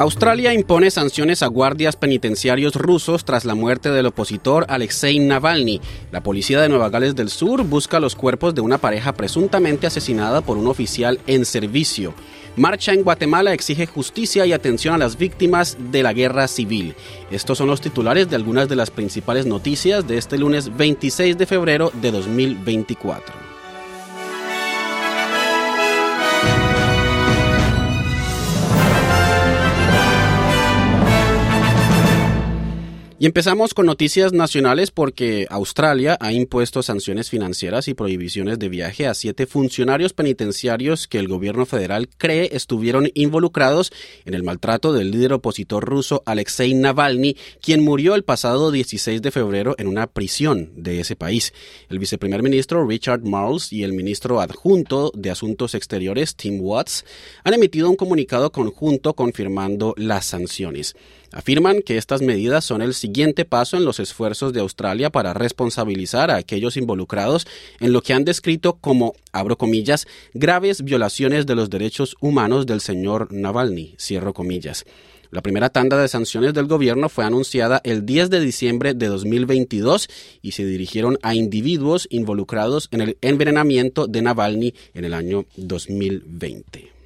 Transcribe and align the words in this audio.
Australia 0.00 0.54
impone 0.54 0.90
sanciones 0.90 1.42
a 1.42 1.46
guardias 1.48 1.94
penitenciarios 1.94 2.74
rusos 2.74 3.26
tras 3.26 3.44
la 3.44 3.54
muerte 3.54 3.90
del 3.90 4.06
opositor 4.06 4.64
Alexei 4.70 5.18
Navalny. 5.18 5.78
La 6.10 6.22
policía 6.22 6.58
de 6.58 6.70
Nueva 6.70 6.88
Gales 6.88 7.14
del 7.14 7.28
Sur 7.28 7.64
busca 7.64 8.00
los 8.00 8.16
cuerpos 8.16 8.54
de 8.54 8.62
una 8.62 8.78
pareja 8.78 9.12
presuntamente 9.12 9.86
asesinada 9.86 10.40
por 10.40 10.56
un 10.56 10.68
oficial 10.68 11.20
en 11.26 11.44
servicio. 11.44 12.14
Marcha 12.56 12.94
en 12.94 13.02
Guatemala 13.02 13.52
exige 13.52 13.84
justicia 13.84 14.46
y 14.46 14.54
atención 14.54 14.94
a 14.94 14.98
las 14.98 15.18
víctimas 15.18 15.76
de 15.92 16.02
la 16.02 16.14
guerra 16.14 16.48
civil. 16.48 16.94
Estos 17.30 17.58
son 17.58 17.66
los 17.66 17.82
titulares 17.82 18.30
de 18.30 18.36
algunas 18.36 18.70
de 18.70 18.76
las 18.76 18.90
principales 18.90 19.44
noticias 19.44 20.08
de 20.08 20.16
este 20.16 20.38
lunes 20.38 20.74
26 20.78 21.36
de 21.36 21.44
febrero 21.44 21.92
de 22.00 22.10
2024. 22.10 23.39
Y 33.22 33.26
empezamos 33.26 33.74
con 33.74 33.84
noticias 33.84 34.32
nacionales 34.32 34.90
porque 34.90 35.46
Australia 35.50 36.16
ha 36.22 36.32
impuesto 36.32 36.82
sanciones 36.82 37.28
financieras 37.28 37.86
y 37.86 37.92
prohibiciones 37.92 38.58
de 38.58 38.70
viaje 38.70 39.06
a 39.06 39.12
siete 39.12 39.46
funcionarios 39.46 40.14
penitenciarios 40.14 41.06
que 41.06 41.18
el 41.18 41.28
gobierno 41.28 41.66
federal 41.66 42.08
cree 42.16 42.48
estuvieron 42.56 43.10
involucrados 43.12 43.92
en 44.24 44.32
el 44.32 44.42
maltrato 44.42 44.94
del 44.94 45.10
líder 45.10 45.34
opositor 45.34 45.84
ruso 45.84 46.22
Alexei 46.24 46.72
Navalny, 46.72 47.36
quien 47.60 47.84
murió 47.84 48.14
el 48.14 48.24
pasado 48.24 48.70
16 48.70 49.20
de 49.20 49.30
febrero 49.30 49.74
en 49.76 49.88
una 49.88 50.06
prisión 50.06 50.70
de 50.74 51.00
ese 51.00 51.14
país. 51.14 51.52
El 51.90 51.98
viceprimer 51.98 52.42
ministro 52.42 52.86
Richard 52.86 53.22
Marles 53.22 53.70
y 53.70 53.82
el 53.82 53.92
ministro 53.92 54.40
adjunto 54.40 55.12
de 55.14 55.30
Asuntos 55.30 55.74
Exteriores 55.74 56.36
Tim 56.36 56.58
Watts 56.62 57.04
han 57.44 57.52
emitido 57.52 57.90
un 57.90 57.96
comunicado 57.96 58.50
conjunto 58.50 59.12
confirmando 59.12 59.92
las 59.98 60.24
sanciones. 60.24 60.96
Afirman 61.32 61.82
que 61.82 61.96
estas 61.96 62.22
medidas 62.22 62.64
son 62.64 62.82
el 62.82 62.92
siguiente 62.92 63.44
paso 63.44 63.76
en 63.76 63.84
los 63.84 64.00
esfuerzos 64.00 64.52
de 64.52 64.60
Australia 64.60 65.10
para 65.10 65.32
responsabilizar 65.32 66.30
a 66.30 66.36
aquellos 66.36 66.76
involucrados 66.76 67.46
en 67.78 67.92
lo 67.92 68.02
que 68.02 68.14
han 68.14 68.24
descrito 68.24 68.78
como, 68.80 69.14
abro 69.32 69.56
comillas, 69.56 70.08
graves 70.34 70.82
violaciones 70.82 71.46
de 71.46 71.54
los 71.54 71.70
derechos 71.70 72.16
humanos 72.20 72.66
del 72.66 72.80
señor 72.80 73.32
Navalny, 73.32 73.94
cierro 73.96 74.34
comillas. 74.34 74.84
La 75.30 75.42
primera 75.42 75.68
tanda 75.68 75.96
de 75.96 76.08
sanciones 76.08 76.54
del 76.54 76.66
gobierno 76.66 77.08
fue 77.08 77.24
anunciada 77.24 77.80
el 77.84 78.04
10 78.04 78.30
de 78.30 78.40
diciembre 78.40 78.94
de 78.94 79.06
2022 79.06 80.08
y 80.42 80.52
se 80.52 80.64
dirigieron 80.64 81.18
a 81.22 81.36
individuos 81.36 82.08
involucrados 82.10 82.88
en 82.90 83.02
el 83.02 83.18
envenenamiento 83.20 84.08
de 84.08 84.22
Navalny 84.22 84.74
en 84.94 85.04
el 85.04 85.14
año 85.14 85.46
2020. 85.56 86.99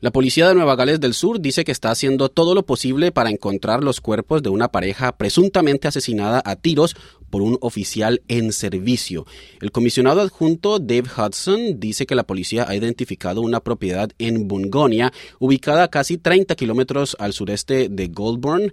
La 0.00 0.10
policía 0.10 0.48
de 0.48 0.54
Nueva 0.54 0.76
Gales 0.76 1.00
del 1.00 1.14
Sur 1.14 1.40
dice 1.40 1.64
que 1.64 1.72
está 1.72 1.90
haciendo 1.90 2.28
todo 2.28 2.54
lo 2.54 2.66
posible 2.66 3.12
para 3.12 3.30
encontrar 3.30 3.82
los 3.82 4.00
cuerpos 4.02 4.42
de 4.42 4.50
una 4.50 4.68
pareja 4.68 5.16
presuntamente 5.16 5.88
asesinada 5.88 6.42
a 6.44 6.56
tiros 6.56 6.96
por 7.30 7.40
un 7.40 7.56
oficial 7.62 8.22
en 8.28 8.52
servicio. 8.52 9.26
El 9.60 9.72
comisionado 9.72 10.20
adjunto 10.20 10.78
Dave 10.78 11.08
Hudson 11.16 11.80
dice 11.80 12.04
que 12.04 12.14
la 12.14 12.26
policía 12.26 12.66
ha 12.68 12.76
identificado 12.76 13.40
una 13.40 13.60
propiedad 13.60 14.10
en 14.18 14.48
Bungonia, 14.48 15.12
ubicada 15.38 15.84
a 15.84 15.88
casi 15.88 16.18
30 16.18 16.54
kilómetros 16.56 17.16
al 17.18 17.32
sureste 17.32 17.88
de 17.88 18.08
Goldburn 18.08 18.72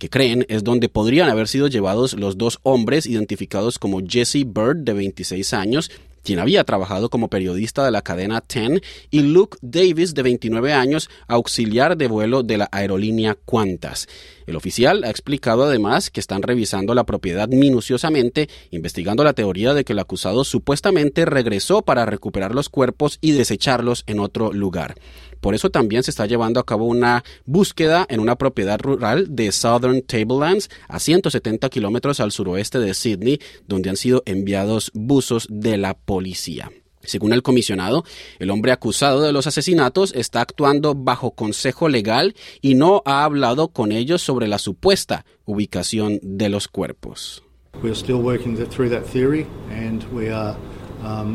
que 0.00 0.08
creen 0.08 0.46
es 0.48 0.64
donde 0.64 0.88
podrían 0.88 1.28
haber 1.28 1.46
sido 1.46 1.66
llevados 1.66 2.14
los 2.14 2.38
dos 2.38 2.58
hombres 2.62 3.04
identificados 3.04 3.78
como 3.78 4.00
Jesse 4.00 4.46
Bird, 4.46 4.78
de 4.78 4.94
26 4.94 5.52
años, 5.52 5.90
quien 6.22 6.38
había 6.38 6.64
trabajado 6.64 7.10
como 7.10 7.28
periodista 7.28 7.84
de 7.84 7.90
la 7.90 8.02
cadena 8.02 8.40
TEN, 8.40 8.80
y 9.10 9.20
Luke 9.20 9.58
Davis, 9.62 10.14
de 10.14 10.22
29 10.22 10.72
años, 10.72 11.10
auxiliar 11.28 11.96
de 11.96 12.08
vuelo 12.08 12.42
de 12.42 12.58
la 12.58 12.68
aerolínea 12.72 13.36
Qantas. 13.46 14.08
El 14.50 14.56
oficial 14.56 15.04
ha 15.04 15.10
explicado 15.10 15.62
además 15.62 16.10
que 16.10 16.18
están 16.18 16.42
revisando 16.42 16.92
la 16.92 17.04
propiedad 17.04 17.48
minuciosamente, 17.48 18.48
investigando 18.72 19.22
la 19.22 19.32
teoría 19.32 19.74
de 19.74 19.84
que 19.84 19.92
el 19.92 20.00
acusado 20.00 20.42
supuestamente 20.42 21.24
regresó 21.24 21.82
para 21.82 22.04
recuperar 22.04 22.52
los 22.52 22.68
cuerpos 22.68 23.18
y 23.20 23.30
desecharlos 23.30 24.02
en 24.08 24.18
otro 24.18 24.52
lugar. 24.52 24.96
Por 25.40 25.54
eso 25.54 25.70
también 25.70 26.02
se 26.02 26.10
está 26.10 26.26
llevando 26.26 26.58
a 26.58 26.66
cabo 26.66 26.86
una 26.86 27.22
búsqueda 27.46 28.06
en 28.08 28.18
una 28.18 28.34
propiedad 28.34 28.80
rural 28.80 29.28
de 29.30 29.52
Southern 29.52 30.02
Tablelands, 30.02 30.68
a 30.88 30.98
170 30.98 31.68
kilómetros 31.68 32.18
al 32.18 32.32
suroeste 32.32 32.80
de 32.80 32.92
Sydney, 32.92 33.40
donde 33.68 33.90
han 33.90 33.96
sido 33.96 34.24
enviados 34.26 34.90
buzos 34.94 35.46
de 35.48 35.78
la 35.78 35.94
policía. 35.94 36.72
Según 37.02 37.32
el 37.32 37.42
comisionado, 37.42 38.04
el 38.38 38.50
hombre 38.50 38.72
acusado 38.72 39.22
de 39.22 39.32
los 39.32 39.46
asesinatos 39.46 40.12
está 40.14 40.40
actuando 40.40 40.94
bajo 40.94 41.32
consejo 41.32 41.88
legal 41.88 42.34
y 42.60 42.74
no 42.74 43.02
ha 43.04 43.24
hablado 43.24 43.68
con 43.68 43.92
ellos 43.92 44.22
sobre 44.22 44.48
la 44.48 44.58
supuesta 44.58 45.24
ubicación 45.44 46.18
de 46.22 46.48
los 46.48 46.68
cuerpos. 46.68 47.42
Um, 51.02 51.34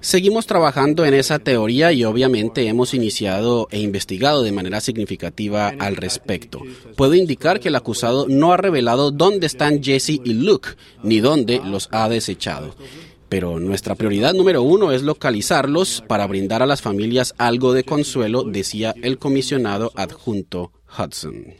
Seguimos 0.00 0.46
trabajando 0.46 1.04
en 1.04 1.14
esa 1.14 1.38
teoría 1.38 1.92
y 1.92 2.02
obviamente 2.02 2.66
hemos 2.66 2.92
iniciado 2.92 3.68
e 3.70 3.78
investigado 3.78 4.42
de 4.42 4.50
manera 4.50 4.80
significativa 4.80 5.68
al 5.78 5.94
respecto. 5.94 6.60
Puedo 6.96 7.14
indicar 7.14 7.60
que 7.60 7.68
el 7.68 7.76
acusado 7.76 8.26
no 8.28 8.52
ha 8.52 8.56
revelado 8.56 9.12
dónde 9.12 9.46
están 9.46 9.80
Jesse 9.80 10.20
y 10.24 10.34
Luke, 10.34 10.70
ni 11.04 11.20
dónde 11.20 11.60
los 11.64 11.88
ha 11.92 12.08
desechado. 12.08 12.74
Pero 13.30 13.60
nuestra 13.60 13.94
prioridad 13.94 14.34
número 14.34 14.62
uno 14.62 14.90
es 14.90 15.02
localizarlos 15.02 16.02
para 16.06 16.26
brindar 16.26 16.62
a 16.62 16.66
las 16.66 16.82
familias 16.82 17.32
algo 17.38 17.72
de 17.72 17.84
consuelo, 17.84 18.42
decía 18.42 18.92
el 19.02 19.18
comisionado 19.18 19.92
adjunto 19.94 20.72
Hudson. 20.98 21.54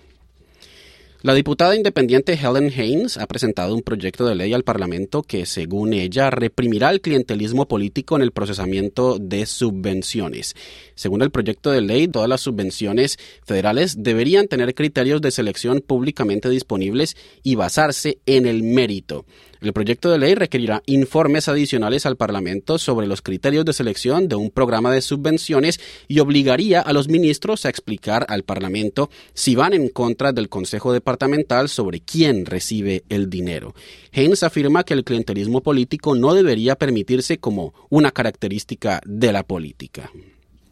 La 1.23 1.35
diputada 1.35 1.77
independiente 1.77 2.33
Helen 2.33 2.73
Haynes 2.75 3.19
ha 3.19 3.27
presentado 3.27 3.75
un 3.75 3.83
proyecto 3.83 4.27
de 4.27 4.35
ley 4.35 4.55
al 4.55 4.65
Parlamento 4.65 5.23
que, 5.23 5.45
según 5.45 5.93
ella, 5.93 6.31
reprimirá 6.31 6.91
el 6.91 7.03
clientelismo 7.03 7.69
político 7.69 8.17
en 8.17 8.23
el 8.23 8.33
procesamiento 8.33 9.19
de 9.21 9.45
subvenciones. 9.45 10.57
Según 10.95 11.21
el 11.21 11.31
proyecto 11.31 11.71
de 11.71 11.83
ley, 11.83 12.09
todas 12.09 12.29
las 12.29 12.41
subvenciones 12.41 13.19
federales 13.45 14.03
deberían 14.03 14.49
tener 14.49 14.75
criterios 14.75 15.21
de 15.21 15.31
selección 15.31 15.83
públicamente 15.87 16.49
disponibles 16.49 17.17
y 17.43 17.55
basarse 17.55 18.19
en 18.25 18.47
el 18.47 18.63
mérito. 18.63 19.27
El 19.61 19.75
proyecto 19.75 20.11
de 20.11 20.19
ley 20.19 20.35
requerirá 20.35 20.83
informes 20.87 21.47
adicionales 21.47 22.07
al 22.07 22.17
Parlamento 22.17 22.79
sobre 22.79 23.07
los 23.07 23.21
criterios 23.21 23.67
de 23.67 23.75
selección 23.75 24.27
de 24.27 24.37
un 24.37 24.51
programa 24.51 24.91
de 24.91 25.03
subvenciones 25.03 25.81
y 26.09 26.21
obligaría 26.21 26.81
a 26.81 26.95
los 26.95 27.09
ministros 27.09 27.67
a 27.67 27.69
explicar 27.69 28.25
al 28.31 28.43
Parlamento 28.43 29.11
si 29.35 29.55
van 29.55 29.75
en 29.75 29.91
contra 29.91 30.33
del 30.33 30.49
Consejo 30.49 30.95
Departamental 30.95 31.69
sobre 31.69 32.01
quién 32.01 32.47
recibe 32.47 33.05
el 33.11 33.29
dinero. 33.29 33.75
Haynes 34.15 34.43
afirma 34.43 34.85
que 34.85 34.95
el 34.95 35.05
clientelismo 35.05 35.61
político 35.61 36.15
no 36.15 36.33
debería 36.33 36.75
permitirse 36.77 37.37
como 37.37 37.75
una 37.91 38.13
característica 38.13 39.03
de 39.05 39.33
la 39.33 39.43
política. 39.43 40.11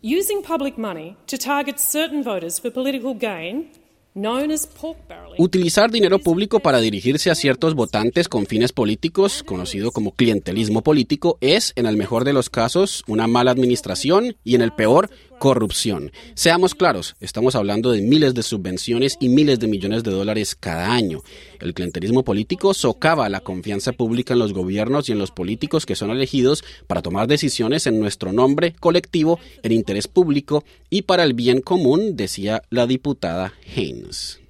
Using 0.02 0.42
public 0.42 0.78
money 0.78 1.14
to 1.26 1.36
target 1.36 1.76
certain 1.76 2.22
voters 2.22 2.58
for 2.58 2.72
political 2.72 3.14
gain 3.14 3.68
Utilizar 5.38 5.90
dinero 5.90 6.18
público 6.18 6.60
para 6.60 6.80
dirigirse 6.80 7.30
a 7.30 7.34
ciertos 7.34 7.74
votantes 7.74 8.28
con 8.28 8.46
fines 8.46 8.72
políticos, 8.72 9.42
conocido 9.42 9.92
como 9.92 10.12
clientelismo 10.12 10.82
político, 10.82 11.38
es, 11.40 11.72
en 11.76 11.86
el 11.86 11.96
mejor 11.96 12.24
de 12.24 12.32
los 12.32 12.50
casos, 12.50 13.04
una 13.06 13.26
mala 13.26 13.50
administración 13.50 14.36
y, 14.44 14.54
en 14.54 14.62
el 14.62 14.72
peor, 14.72 15.10
corrupción. 15.38 16.12
Seamos 16.34 16.74
claros, 16.74 17.16
estamos 17.20 17.54
hablando 17.54 17.90
de 17.90 18.02
miles 18.02 18.34
de 18.34 18.42
subvenciones 18.42 19.16
y 19.20 19.28
miles 19.28 19.58
de 19.58 19.68
millones 19.68 20.04
de 20.04 20.10
dólares 20.10 20.56
cada 20.58 20.92
año. 20.92 21.22
El 21.60 21.74
clientelismo 21.74 22.24
político 22.24 22.74
socava 22.74 23.28
la 23.28 23.40
confianza 23.40 23.92
pública 23.92 24.34
en 24.34 24.40
los 24.40 24.52
gobiernos 24.52 25.08
y 25.08 25.12
en 25.12 25.18
los 25.18 25.30
políticos 25.30 25.86
que 25.86 25.96
son 25.96 26.10
elegidos 26.10 26.64
para 26.86 27.02
tomar 27.02 27.26
decisiones 27.26 27.86
en 27.86 28.00
nuestro 28.00 28.32
nombre 28.32 28.74
colectivo, 28.78 29.38
en 29.62 29.72
interés 29.72 30.08
público 30.08 30.64
y 30.90 31.02
para 31.02 31.24
el 31.24 31.34
bien 31.34 31.60
común, 31.60 32.16
decía 32.16 32.62
la 32.70 32.86
diputada 32.86 33.54
Haynes. 33.76 34.40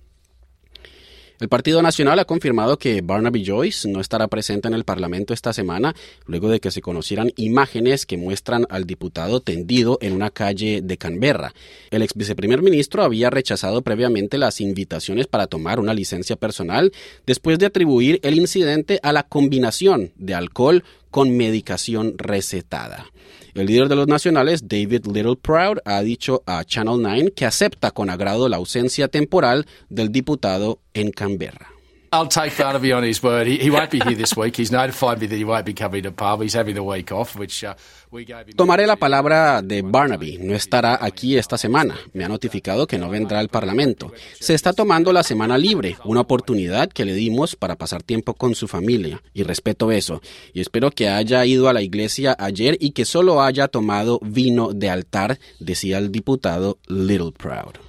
El 1.41 1.49
Partido 1.49 1.83
Nacional 1.83 2.19
ha 2.19 2.25
confirmado 2.25 2.79
que 2.79 3.01
Barnaby 3.01 3.45
Joyce 3.47 3.89
no 3.89 4.01
estará 4.01 4.27
presente 4.27 4.67
en 4.67 4.75
el 4.75 4.83
Parlamento 4.83 5.33
esta 5.33 5.53
semana, 5.53 5.95
luego 6.27 6.49
de 6.49 6.59
que 6.59 6.73
se 6.73 6.83
conocieran 6.83 7.31
imágenes 7.37 8.07
que 8.07 8.17
muestran 8.17 8.67
al 8.71 8.87
diputado 8.87 9.41
tendido 9.41 9.99
en 10.01 10.15
una 10.15 10.31
calle 10.31 10.81
de 10.83 10.99
Canberra. 10.99 11.55
El 11.93 12.03
ex 12.03 12.15
viceprimer 12.15 12.61
ministro 12.61 13.05
había 13.05 13.31
rechazado 13.31 13.83
previamente 13.83 14.37
las 14.37 14.61
invitaciones 14.61 15.29
para 15.29 15.47
tomar 15.47 15.79
una 15.79 15.95
licencia 15.95 16.35
personal 16.35 16.93
después 17.25 17.61
de 17.61 17.67
atribuir 17.67 18.19
el 18.25 18.37
incidente 18.37 18.99
a 19.05 19.13
la 19.13 19.23
combinación 19.23 20.11
de 20.17 20.35
alcohol 20.35 20.83
con 21.13 21.37
medicación 21.37 22.15
recetada. 22.19 23.07
El 23.55 23.67
líder 23.67 23.89
de 23.89 23.97
los 23.97 24.07
nacionales, 24.07 24.69
David 24.69 25.07
Littleproud, 25.07 25.79
ha 25.85 26.01
dicho 26.03 26.43
a 26.47 26.65
Channel 26.65 27.01
9 27.01 27.33
que 27.35 27.47
acepta 27.47 27.91
con 27.91 28.11
agrado 28.11 28.49
la 28.49 28.57
ausencia 28.57 29.09
temporal 29.09 29.67
del 29.89 30.13
diputado 30.13 30.81
en 30.95 31.11
Canberra. 31.11 31.78
I'll 32.11 32.27
take 32.27 32.57
Barnaby 32.57 32.93
on 32.93 33.03
his 33.03 33.23
word. 33.23 33.47
He, 33.47 33.59
he, 33.59 33.71
won't 33.71 33.91
be 33.91 34.01
here 34.01 34.15
this 34.15 34.35
week. 34.35 34.57
He's 34.57 34.73
notified 34.73 35.21
me 35.21 35.27
that 35.27 35.37
he 35.37 35.45
won't 35.45 35.67
be 35.67 35.75
coming 35.75 36.03
to. 36.03 36.37
He's 36.41 36.55
having 36.55 36.75
the 36.75 36.83
week 36.83 37.13
off, 37.13 37.37
which 37.37 37.65
uh, 37.65 37.75
we 38.11 38.25
gave 38.25 38.49
him. 38.49 38.57
Tomaré 38.57 38.87
la 38.87 38.97
palabra 38.97 39.61
de 39.63 39.83
Barnaby. 39.83 40.39
No 40.39 40.55
estará 40.55 40.99
aquí 41.01 41.37
esta 41.37 41.59
semana. 41.59 41.99
Me 42.15 42.25
ha 42.25 42.29
notificado 42.29 42.87
que 42.87 42.97
no 42.97 43.11
vendrá 43.11 43.41
al 43.41 43.49
Parlamento. 43.49 44.13
Se 44.41 44.55
está 44.55 44.73
tomando 44.73 45.13
la 45.13 45.23
semana 45.23 45.59
libre, 45.59 45.99
una 46.05 46.21
oportunidad 46.21 46.89
que 46.89 47.05
le 47.05 47.13
dimos 47.13 47.57
para 47.57 47.77
pasar 47.77 48.03
tiempo 48.03 48.33
con 48.33 48.55
su 48.55 48.69
familia. 48.69 49.23
Y 49.35 49.43
respeto 49.43 49.93
eso. 49.93 50.23
Y 50.55 50.61
espero 50.63 50.91
que 50.91 51.11
haya 51.11 51.45
ido 51.45 51.69
a 51.69 51.75
la 51.75 51.83
iglesia 51.83 52.35
ayer 52.39 52.79
y 52.81 52.93
que 52.93 53.05
solo 53.05 53.43
haya 53.43 53.69
tomado 53.69 54.19
vino 54.23 54.73
de 54.73 54.89
altar, 54.89 55.39
decía 55.61 55.99
el 55.99 56.11
diputado 56.11 56.79
Little 56.89 57.33
Proud. 57.33 57.88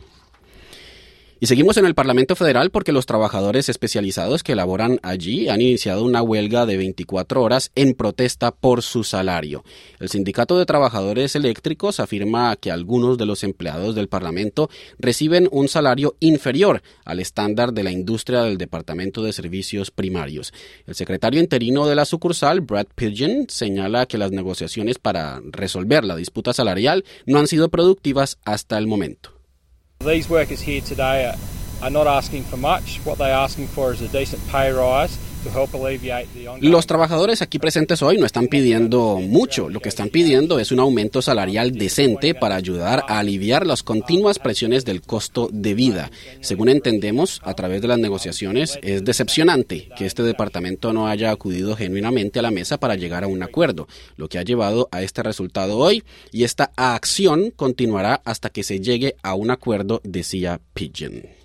Y 1.42 1.46
seguimos 1.46 1.78
en 1.78 1.86
el 1.86 1.96
Parlamento 1.96 2.36
Federal 2.36 2.70
porque 2.70 2.92
los 2.92 3.06
trabajadores 3.06 3.70
especializados 3.70 4.44
que 4.44 4.56
laboran 4.56 5.00
allí 5.04 5.48
han 5.48 5.62
iniciado 5.62 6.04
una 6.04 6.22
huelga 6.22 6.66
de 6.66 6.76
24 6.76 7.42
horas 7.42 7.72
en 7.76 7.94
protesta 7.94 8.52
por 8.52 8.82
su 8.82 9.06
salario. 9.06 9.64
El 10.02 10.10
Sindicato 10.10 10.60
de 10.60 10.66
Trabajadores 10.66 11.38
Eléctricos 11.38 12.02
afirma 12.02 12.58
que 12.58 12.72
algunos 12.72 13.18
de 13.18 13.26
los 13.26 13.46
empleados 13.46 13.96
del 13.96 14.10
Parlamento 14.10 14.70
reciben 14.98 15.48
un 15.50 15.70
salario 15.70 16.18
inferior 16.20 16.82
al 17.06 17.22
estándar 17.22 17.72
de 17.72 17.84
la 17.84 17.92
industria 17.92 18.42
del 18.42 18.58
Departamento 18.58 19.24
de 19.24 19.32
Servicios 19.32 19.92
Primarios. 19.92 20.54
El 20.88 20.96
secretario 20.96 21.40
interino 21.40 21.88
de 21.88 21.96
la 21.96 22.04
sucursal, 22.04 22.60
Brad 22.60 22.88
Pidgeon, 22.96 23.46
señala 23.48 24.08
que 24.08 24.18
las 24.18 24.32
negociaciones 24.32 25.00
para 25.00 25.42
resolver 25.46 26.04
la 26.04 26.18
disputa 26.18 26.52
salarial 26.52 27.06
no 27.26 27.40
han 27.40 27.48
sido 27.48 27.70
productivas 27.70 28.40
hasta 28.44 28.78
el 28.78 28.88
momento. 28.88 29.39
These 30.06 30.30
workers 30.30 30.62
here 30.62 30.80
today 30.80 31.26
are, 31.26 31.36
are 31.84 31.90
not 31.90 32.08
asking 32.08 32.44
for 32.46 32.56
much. 32.56 33.02
What 33.04 33.18
they're 33.18 33.36
asking 33.36 33.68
for 33.68 33.92
is 33.92 34.00
a 34.00 34.08
decent 34.08 34.48
pay 34.48 34.72
rise 34.72 35.18
Los 36.62 36.88
trabajadores 36.88 37.42
aquí 37.42 37.60
presentes 37.60 38.02
hoy 38.02 38.18
no 38.18 38.26
están 38.26 38.48
pidiendo 38.48 39.20
mucho, 39.22 39.70
lo 39.70 39.80
que 39.80 39.90
están 39.90 40.10
pidiendo 40.10 40.60
es 40.60 40.72
un 40.72 40.80
aumento 40.80 41.22
salarial 41.22 41.72
decente 41.72 42.36
para 42.36 42.56
ayudar 42.56 43.04
a 43.08 43.20
aliviar 43.20 43.66
las 43.66 43.82
continuas 43.82 44.40
presiones 44.40 44.84
del 44.86 45.02
costo 45.02 45.50
de 45.52 45.74
vida. 45.74 46.12
Según 46.42 46.70
entendemos, 46.70 47.42
a 47.44 47.54
través 47.54 47.82
de 47.82 47.88
las 47.88 48.00
negociaciones, 48.00 48.80
es 48.82 49.06
decepcionante 49.06 49.90
que 49.98 50.06
este 50.06 50.24
departamento 50.24 50.92
no 50.92 51.08
haya 51.08 51.32
acudido 51.32 51.76
genuinamente 51.76 52.40
a 52.40 52.44
la 52.44 52.52
mesa 52.52 52.78
para 52.78 52.96
llegar 52.96 53.24
a 53.24 53.28
un 53.28 53.42
acuerdo, 53.42 53.88
lo 54.18 54.28
que 54.28 54.40
ha 54.40 54.44
llevado 54.44 54.90
a 54.92 55.02
este 55.02 55.24
resultado 55.24 55.78
hoy 55.78 56.04
y 56.32 56.44
esta 56.44 56.72
acción 56.76 57.52
continuará 57.56 58.22
hasta 58.26 58.50
que 58.50 58.64
se 58.64 58.80
llegue 58.80 59.16
a 59.24 59.36
un 59.36 59.52
acuerdo, 59.52 60.02
decía 60.04 60.60
Pigeon. 60.74 61.39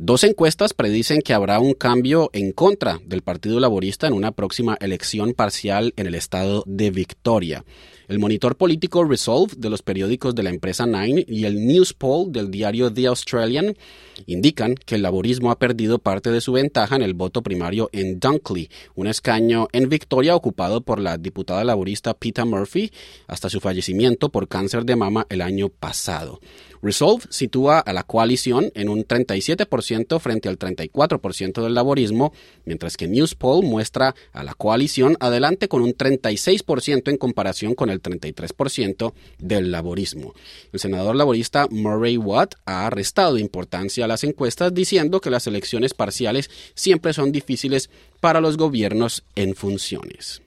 Dos 0.00 0.22
encuestas 0.22 0.74
predicen 0.74 1.22
que 1.22 1.34
habrá 1.34 1.58
un 1.58 1.74
cambio 1.74 2.30
en 2.32 2.52
contra 2.52 3.00
del 3.04 3.22
Partido 3.22 3.58
Laborista 3.58 4.06
en 4.06 4.12
una 4.12 4.30
próxima 4.30 4.76
elección 4.78 5.34
parcial 5.34 5.92
en 5.96 6.06
el 6.06 6.14
estado 6.14 6.62
de 6.66 6.92
Victoria. 6.92 7.64
El 8.08 8.18
monitor 8.18 8.56
político 8.56 9.04
Resolve 9.04 9.52
de 9.58 9.68
los 9.68 9.82
periódicos 9.82 10.34
de 10.34 10.42
la 10.42 10.48
empresa 10.48 10.86
Nine 10.86 11.26
y 11.28 11.44
el 11.44 11.66
News 11.66 11.92
Poll 11.92 12.32
del 12.32 12.50
diario 12.50 12.90
The 12.90 13.06
Australian 13.08 13.76
indican 14.24 14.76
que 14.76 14.94
el 14.94 15.02
laborismo 15.02 15.50
ha 15.50 15.58
perdido 15.58 15.98
parte 15.98 16.30
de 16.30 16.40
su 16.40 16.52
ventaja 16.52 16.96
en 16.96 17.02
el 17.02 17.12
voto 17.12 17.42
primario 17.42 17.90
en 17.92 18.18
Dunkley, 18.18 18.70
un 18.94 19.08
escaño 19.08 19.68
en 19.72 19.90
Victoria 19.90 20.34
ocupado 20.34 20.80
por 20.80 21.00
la 21.00 21.18
diputada 21.18 21.64
laborista 21.64 22.14
Peter 22.14 22.46
Murphy 22.46 22.90
hasta 23.26 23.50
su 23.50 23.60
fallecimiento 23.60 24.30
por 24.30 24.48
cáncer 24.48 24.86
de 24.86 24.96
mama 24.96 25.26
el 25.28 25.42
año 25.42 25.68
pasado. 25.68 26.40
Resolve 26.80 27.24
sitúa 27.30 27.80
a 27.80 27.92
la 27.92 28.04
coalición 28.04 28.70
en 28.74 28.88
un 28.88 29.04
37% 29.04 30.20
frente 30.20 30.48
al 30.48 30.58
34% 30.58 31.62
del 31.62 31.74
laborismo, 31.74 32.32
mientras 32.64 32.96
que 32.96 33.08
Newspoll 33.08 33.64
muestra 33.64 34.14
a 34.32 34.44
la 34.44 34.54
coalición 34.54 35.16
adelante 35.20 35.68
con 35.68 35.82
un 35.82 35.94
36% 35.94 37.10
en 37.10 37.16
comparación 37.16 37.74
con 37.74 37.90
el 37.90 37.97
33% 38.02 39.12
del 39.38 39.70
laborismo. 39.70 40.34
El 40.72 40.80
senador 40.80 41.16
laborista 41.16 41.66
Murray 41.70 42.16
Watt 42.16 42.54
ha 42.64 42.88
restado 42.90 43.38
importancia 43.38 44.04
a 44.04 44.08
las 44.08 44.24
encuestas 44.24 44.74
diciendo 44.74 45.20
que 45.20 45.30
las 45.30 45.46
elecciones 45.46 45.94
parciales 45.94 46.50
siempre 46.74 47.12
son 47.12 47.32
difíciles 47.32 47.90
para 48.20 48.40
los 48.40 48.56
gobiernos 48.56 49.24
en 49.34 49.54
funciones. 49.54 50.42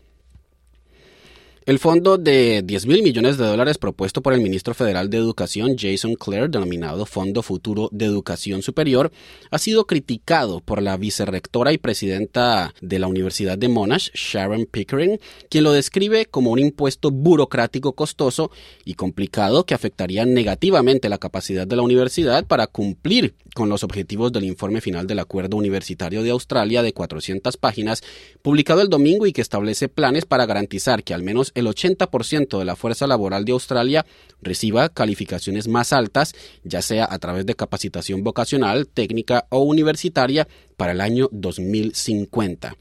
El 1.64 1.78
fondo 1.78 2.18
de 2.18 2.64
10 2.64 2.88
mil 2.88 3.04
millones 3.04 3.38
de 3.38 3.46
dólares 3.46 3.78
propuesto 3.78 4.24
por 4.24 4.34
el 4.34 4.42
ministro 4.42 4.74
federal 4.74 5.12
de 5.12 5.18
Educación 5.18 5.76
Jason 5.78 6.16
Clare, 6.16 6.48
denominado 6.48 7.06
Fondo 7.06 7.44
Futuro 7.44 7.88
de 7.92 8.06
Educación 8.06 8.64
Superior, 8.64 9.12
ha 9.52 9.60
sido 9.60 9.86
criticado 9.86 10.62
por 10.62 10.82
la 10.82 10.98
vicerrectora 10.98 11.72
y 11.72 11.78
presidenta 11.78 12.74
de 12.82 12.98
la 12.98 13.06
Universidad 13.06 13.60
de 13.60 13.68
Monash, 13.68 14.10
Sharon 14.16 14.66
Pickering, 14.66 15.20
quien 15.52 15.64
lo 15.64 15.72
describe 15.72 16.26
como 16.26 16.50
un 16.50 16.58
impuesto 16.58 17.12
burocrático 17.12 17.94
costoso 17.94 18.50
y 18.84 18.96
complicado 18.96 19.64
que 19.68 19.76
afectaría 19.76 20.26
negativamente 20.26 21.10
la 21.10 21.20
capacidad 21.20 21.68
de 21.68 21.76
la 21.76 21.84
universidad 21.84 22.44
para 22.44 22.66
cumplir 22.66 23.36
con 23.54 23.70
los 23.70 23.84
objetivos 23.84 24.32
del 24.32 24.46
informe 24.46 24.82
final 24.82 25.06
del 25.06 25.20
Acuerdo 25.20 25.58
Universitario 25.58 26.24
de 26.24 26.32
Australia 26.32 26.82
de 26.82 26.94
400 26.94 27.56
páginas, 27.58 28.02
publicado 28.42 28.82
el 28.82 28.90
domingo 28.90 29.28
y 29.28 29.34
que 29.34 29.42
establece 29.42 29.90
planes 29.90 30.26
para 30.26 30.48
garantizar 30.48 31.04
que 31.04 31.14
al 31.14 31.22
el 31.56 31.68
80% 31.68 32.60
de 32.60 32.66
la 32.66 32.76
fuerza 32.76 33.08
laboral 33.08 33.46
de 33.46 33.52
Australia 33.52 34.06
reciba 34.42 34.90
calificaciones 34.90 35.68
más 35.68 35.94
altas, 35.94 36.34
ya 36.64 36.82
sea 36.82 37.08
a 37.10 37.20
través 37.20 37.46
de 37.46 37.56
capacitación 37.56 38.24
vocacional, 38.24 38.88
técnica 38.88 39.46
o 39.50 39.60
universitaria 39.60 40.48
para 40.78 40.94
el 40.94 41.02
año 41.02 41.30
2050. 41.32 42.76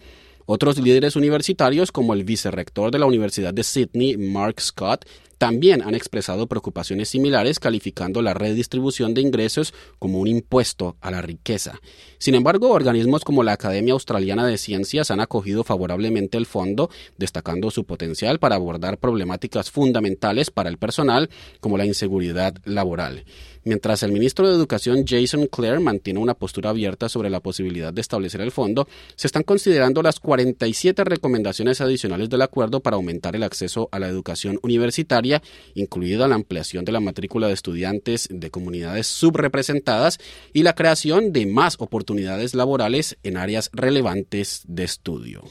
Otros 0.46 0.78
líderes 0.78 1.14
universitarios, 1.14 1.93
como 1.93 2.12
el 2.12 2.25
vicerrector 2.25 2.90
de 2.90 2.99
la 2.99 3.06
Universidad 3.06 3.55
de 3.55 3.62
Sydney, 3.62 4.17
Mark 4.17 4.61
Scott, 4.61 5.05
también 5.40 5.81
han 5.81 5.94
expresado 5.94 6.48
preocupaciones 6.48 7.08
similares 7.08 7.58
calificando 7.58 8.20
la 8.20 8.34
redistribución 8.34 9.14
de 9.14 9.22
ingresos 9.22 9.72
como 9.98 10.19
un 10.19 10.26
impuesto 10.26 10.98
a 11.00 11.10
la 11.10 11.22
riqueza. 11.22 11.80
Sin 12.18 12.35
embargo, 12.35 12.68
organismos 12.68 13.25
como 13.25 13.42
la 13.42 13.52
Academia 13.52 13.94
Australiana 13.94 14.47
de 14.47 14.59
Ciencias 14.59 15.11
han 15.11 15.20
acogido 15.20 15.64
favorablemente 15.64 16.37
el 16.37 16.44
fondo, 16.44 16.90
destacando 17.16 17.70
su 17.70 17.87
potencial 17.87 18.38
para 18.38 18.56
abordar 18.56 18.99
problemáticas 18.99 19.70
fundamentales 19.70 20.50
para 20.50 20.68
el 20.68 20.76
personal 20.76 21.30
como 21.61 21.78
la 21.78 21.87
inseguridad 21.87 22.56
laboral. 22.66 23.25
Mientras 23.64 24.02
el 24.02 24.12
ministro 24.12 24.49
de 24.49 24.55
Educación 24.55 25.05
Jason 25.07 25.47
Clare 25.47 25.81
mantiene 25.81 26.19
una 26.19 26.35
postura 26.35 26.71
abierta 26.71 27.11
sobre 27.11 27.29
la 27.29 27.40
posibilidad 27.40 27.93
de 27.93 28.00
establecer 28.00 28.40
el 28.40 28.52
fondo, 28.52 28.88
se 29.17 29.26
están 29.26 29.43
considerando 29.43 30.02
las 30.02 30.19
47 30.19 31.05
recomendaciones 31.05 31.81
adicionales 31.81 32.31
del 32.31 32.43
acuerdo 32.43 32.81
para 32.81 32.97
aumentar 32.97 33.37
el 33.37 33.43
acceso 33.43 33.88
a 33.93 33.99
la 33.99 34.09
educación 34.09 34.59
universitaria, 34.62 35.43
incluida 35.75 36.26
la 36.26 36.37
ampliación 36.37 36.85
de 36.85 36.93
la 36.93 37.00
matrícula 37.00 37.49
de 37.49 37.55
estudiantes 37.55 38.29
de 38.31 38.50
comunidades 38.50 39.07
subrepresentadas 39.07 40.19
y 40.55 40.62
la 40.62 40.75
creación 40.75 41.33
de 41.33 41.45
más 41.47 41.76
oportunidades 41.79 42.55
laborales 42.55 43.19
en 43.23 43.37
áreas 43.37 43.71
relevantes 43.75 44.62
de 44.67 44.85
estudio. 44.85 45.43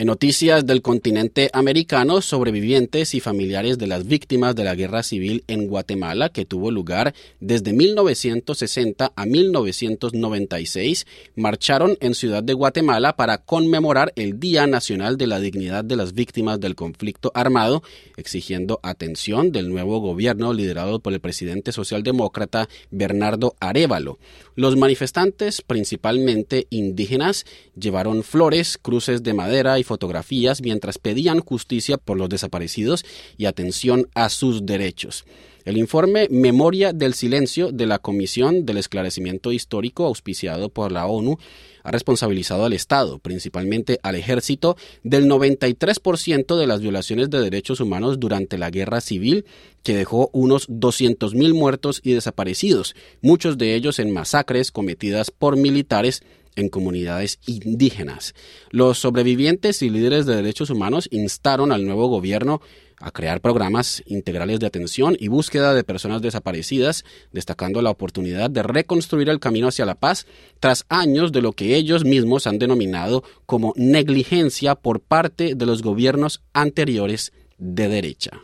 En 0.00 0.06
noticias 0.06 0.64
del 0.64 0.80
continente 0.80 1.50
americano, 1.52 2.22
sobrevivientes 2.22 3.14
y 3.14 3.20
familiares 3.20 3.76
de 3.76 3.86
las 3.86 4.06
víctimas 4.06 4.56
de 4.56 4.64
la 4.64 4.74
guerra 4.74 5.02
civil 5.02 5.44
en 5.46 5.66
Guatemala, 5.66 6.30
que 6.30 6.46
tuvo 6.46 6.70
lugar 6.70 7.12
desde 7.38 7.74
1960 7.74 9.12
a 9.14 9.26
1996, 9.26 11.06
marcharon 11.36 11.98
en 12.00 12.14
Ciudad 12.14 12.42
de 12.42 12.54
Guatemala 12.54 13.14
para 13.14 13.44
conmemorar 13.44 14.14
el 14.16 14.40
Día 14.40 14.66
Nacional 14.66 15.18
de 15.18 15.26
la 15.26 15.38
Dignidad 15.38 15.84
de 15.84 15.96
las 15.96 16.14
Víctimas 16.14 16.58
del 16.60 16.76
Conflicto 16.76 17.30
Armado, 17.34 17.82
exigiendo 18.16 18.80
atención 18.82 19.52
del 19.52 19.68
nuevo 19.68 20.00
gobierno 20.00 20.54
liderado 20.54 21.00
por 21.00 21.12
el 21.12 21.20
presidente 21.20 21.72
socialdemócrata 21.72 22.70
Bernardo 22.90 23.54
Arevalo. 23.60 24.18
Los 24.54 24.78
manifestantes, 24.78 25.60
principalmente 25.60 26.66
indígenas, 26.70 27.44
llevaron 27.78 28.22
flores, 28.22 28.78
cruces 28.80 29.22
de 29.22 29.34
madera 29.34 29.78
y 29.78 29.89
fotografías 29.90 30.62
mientras 30.62 30.98
pedían 30.98 31.40
justicia 31.40 31.98
por 31.98 32.16
los 32.16 32.28
desaparecidos 32.28 33.04
y 33.36 33.46
atención 33.46 34.06
a 34.14 34.28
sus 34.28 34.64
derechos. 34.64 35.24
El 35.64 35.76
informe 35.76 36.28
Memoria 36.30 36.92
del 36.92 37.12
Silencio 37.12 37.72
de 37.72 37.86
la 37.86 37.98
Comisión 37.98 38.64
del 38.64 38.78
Esclarecimiento 38.78 39.50
Histórico, 39.50 40.06
auspiciado 40.06 40.68
por 40.68 40.92
la 40.92 41.06
ONU, 41.06 41.38
ha 41.82 41.90
responsabilizado 41.90 42.64
al 42.64 42.72
Estado, 42.72 43.18
principalmente 43.18 43.98
al 44.02 44.14
ejército, 44.14 44.76
del 45.02 45.26
93% 45.26 46.56
de 46.56 46.66
las 46.66 46.80
violaciones 46.80 47.30
de 47.30 47.40
derechos 47.40 47.80
humanos 47.80 48.20
durante 48.20 48.58
la 48.58 48.70
guerra 48.70 49.00
civil, 49.00 49.44
que 49.82 49.94
dejó 49.94 50.30
unos 50.32 50.68
200.000 50.68 51.52
muertos 51.52 52.00
y 52.04 52.12
desaparecidos, 52.12 52.94
muchos 53.20 53.58
de 53.58 53.74
ellos 53.74 53.98
en 53.98 54.12
masacres 54.12 54.70
cometidas 54.70 55.30
por 55.30 55.56
militares 55.56 56.22
en 56.56 56.68
comunidades 56.68 57.38
indígenas. 57.46 58.34
Los 58.70 58.98
sobrevivientes 58.98 59.82
y 59.82 59.90
líderes 59.90 60.26
de 60.26 60.36
derechos 60.36 60.70
humanos 60.70 61.08
instaron 61.10 61.72
al 61.72 61.84
nuevo 61.86 62.08
gobierno 62.08 62.60
a 63.00 63.10
crear 63.10 63.40
programas 63.40 64.02
integrales 64.06 64.60
de 64.60 64.66
atención 64.66 65.16
y 65.18 65.28
búsqueda 65.28 65.74
de 65.74 65.84
personas 65.84 66.20
desaparecidas, 66.20 67.04
destacando 67.32 67.80
la 67.80 67.90
oportunidad 67.90 68.50
de 68.50 68.62
reconstruir 68.62 69.30
el 69.30 69.40
camino 69.40 69.68
hacia 69.68 69.86
la 69.86 69.94
paz 69.94 70.26
tras 70.60 70.84
años 70.88 71.32
de 71.32 71.40
lo 71.40 71.52
que 71.52 71.76
ellos 71.76 72.04
mismos 72.04 72.46
han 72.46 72.58
denominado 72.58 73.24
como 73.46 73.72
negligencia 73.76 74.74
por 74.74 75.00
parte 75.00 75.54
de 75.54 75.66
los 75.66 75.82
gobiernos 75.82 76.42
anteriores 76.52 77.32
de 77.58 77.88
derecha. 77.88 78.42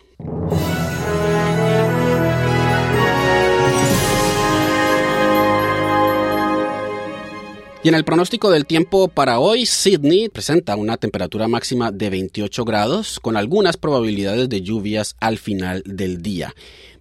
Y 7.87 7.89
en 7.89 7.95
el 7.95 8.05
pronóstico 8.05 8.51
del 8.51 8.67
tiempo 8.67 9.07
para 9.07 9.39
hoy, 9.39 9.65
Sydney 9.65 10.29
presenta 10.29 10.75
una 10.75 10.97
temperatura 10.97 11.47
máxima 11.47 11.93
de 11.93 12.11
28 12.11 12.65
grados 12.65 13.21
con 13.21 13.37
algunas 13.37 13.77
probabilidades 13.77 14.49
de 14.49 14.61
lluvias 14.61 15.15
al 15.21 15.39
final 15.39 15.85
del 15.87 16.21
día. 16.21 16.53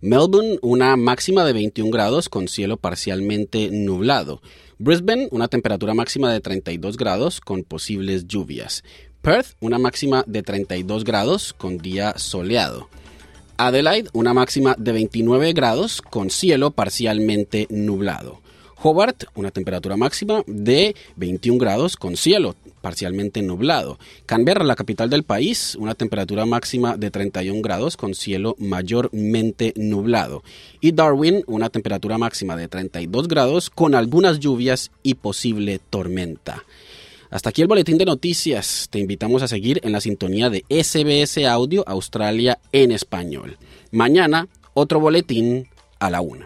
Melbourne, 0.01 0.59
una 0.61 0.95
máxima 0.95 1.43
de 1.43 1.53
21 1.53 1.89
grados 1.89 2.29
con 2.29 2.47
cielo 2.47 2.77
parcialmente 2.77 3.71
nublado. 3.71 4.43
Brisbane, 4.77 5.27
una 5.31 5.47
temperatura 5.47 5.95
máxima 5.95 6.31
de 6.31 6.39
32 6.39 6.97
grados 6.97 7.41
con 7.41 7.63
posibles 7.63 8.27
lluvias. 8.27 8.83
Perth, 9.23 9.55
una 9.61 9.79
máxima 9.79 10.23
de 10.27 10.43
32 10.43 11.03
grados 11.03 11.53
con 11.53 11.79
día 11.79 12.13
soleado. 12.19 12.89
Adelaide, 13.57 14.11
una 14.13 14.35
máxima 14.35 14.75
de 14.77 14.91
29 14.91 15.51
grados 15.53 15.99
con 15.99 16.29
cielo 16.29 16.69
parcialmente 16.69 17.65
nublado. 17.71 18.44
Hobart, 18.81 19.23
una 19.35 19.51
temperatura 19.51 19.97
máxima 19.97 20.43
de 20.47 20.95
21 21.15 21.57
grados 21.57 21.95
con 21.95 22.17
cielo 22.17 22.55
parcialmente 22.81 23.41
nublado. 23.41 23.97
Canberra, 24.27 24.63
la 24.63 24.75
capital 24.75 25.09
del 25.09 25.23
país, 25.23 25.75
una 25.79 25.95
temperatura 25.95 26.45
máxima 26.45 26.97
de 26.97 27.09
31 27.09 27.61
grados 27.61 27.97
con 27.97 28.13
cielo 28.13 28.55
mayormente 28.59 29.73
nublado. 29.75 30.43
Y 30.81 30.91
Darwin, 30.91 31.43
una 31.47 31.69
temperatura 31.69 32.19
máxima 32.19 32.55
de 32.55 32.67
32 32.67 33.27
grados 33.27 33.69
con 33.71 33.95
algunas 33.95 34.39
lluvias 34.39 34.91
y 35.01 35.15
posible 35.15 35.79
tormenta. 35.89 36.63
Hasta 37.31 37.49
aquí 37.49 37.61
el 37.61 37.67
boletín 37.67 37.97
de 37.97 38.05
noticias. 38.05 38.87
Te 38.91 38.99
invitamos 38.99 39.41
a 39.41 39.47
seguir 39.47 39.81
en 39.83 39.91
la 39.91 39.99
sintonía 39.99 40.49
de 40.49 40.63
SBS 40.69 41.43
Audio 41.45 41.83
Australia 41.87 42.59
en 42.71 42.91
español. 42.91 43.57
Mañana, 43.91 44.47
otro 44.73 44.99
boletín 44.99 45.67
a 45.99 46.09
la 46.09 46.21
una. 46.21 46.45